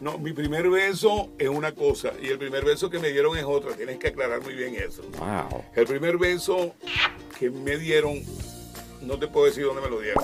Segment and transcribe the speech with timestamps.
[0.00, 3.42] No, mi primer beso es una cosa y el primer beso que me dieron es
[3.44, 3.74] otra.
[3.74, 5.02] Tienes que aclarar muy bien eso.
[5.18, 5.64] Wow.
[5.74, 6.72] El primer beso
[7.36, 8.22] que me dieron,
[9.02, 10.22] no te puedo decir dónde me lo dieron.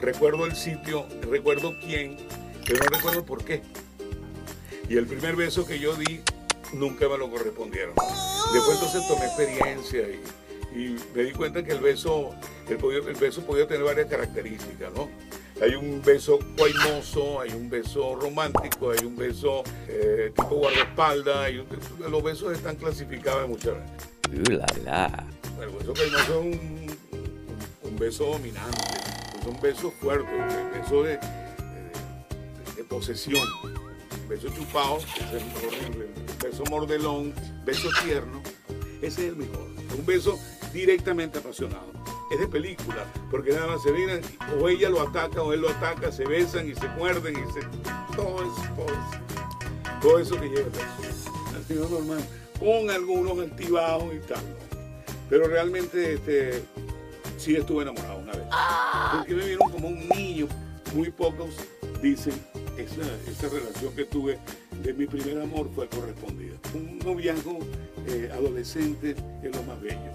[0.00, 2.16] Recuerdo el sitio, recuerdo quién,
[2.64, 3.62] pero no recuerdo por qué.
[4.88, 6.20] Y el primer beso que yo di,
[6.72, 7.94] nunca me lo correspondieron.
[8.52, 10.22] Después entonces tomé experiencia y,
[10.74, 12.30] y me di cuenta que el beso,
[12.68, 12.76] el,
[13.16, 15.08] beso podía tener varias características, ¿no?
[15.60, 21.58] Hay un beso guaymoso, hay un beso romántico, hay un beso eh, tipo guardaespaldas, hay
[21.58, 24.48] un- los besos están clasificados de muchas veces.
[24.48, 25.26] Uh, la, la.
[25.60, 26.86] El beso guaymoso es un,
[27.90, 28.78] un beso dominante,
[29.40, 31.18] es un beso fuerte, un beso de, de-
[32.76, 33.42] de posesión,
[34.28, 36.06] beso chupado, ese es el horrible,
[36.40, 38.40] beso mordelón, beso tierno,
[39.02, 39.66] ese es el mejor,
[39.98, 40.38] un beso
[40.72, 41.92] directamente apasionado.
[42.30, 44.20] Es de película, porque nada más se miran,
[44.60, 47.60] o ella lo ataca o él lo ataca, se besan y se muerden y se...
[48.14, 50.68] Todo eso, todo eso, todo eso que lleva.
[51.56, 52.20] Ha sido normal,
[52.58, 54.42] con algunos altibajos y tal.
[55.30, 56.62] Pero realmente este,
[57.36, 58.46] sí estuve enamorado una vez.
[59.12, 60.48] Porque me vieron como un niño.
[60.94, 61.50] Muy pocos
[62.02, 62.32] dicen
[62.78, 64.38] esa, esa relación que tuve
[64.82, 66.56] de mi primer amor fue correspondida.
[66.74, 67.58] Un noviazgo
[68.06, 70.12] eh, adolescente es lo más bello.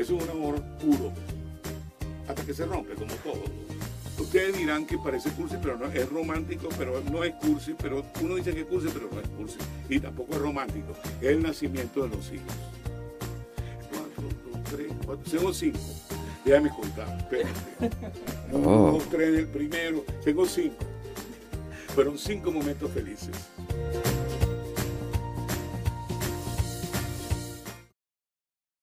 [0.00, 1.12] Eso es un amor puro.
[2.26, 3.42] Hasta que se rompe, como todo.
[4.18, 8.36] Ustedes dirán que parece cursi, pero no es romántico, pero no es cursi, pero uno
[8.36, 9.58] dice que es cursi, pero no es cursi.
[9.88, 10.92] Y tampoco es romántico.
[11.20, 12.54] Es el nacimiento de los hijos.
[13.90, 15.78] Cuatro, dos, tres, cuatro, tengo cinco.
[16.44, 17.50] Déjame contar, espérate.
[18.52, 18.92] Uno, Oh.
[18.92, 20.76] dos, tres, el primero, tengo cinco.
[21.94, 23.30] Fueron cinco momentos felices.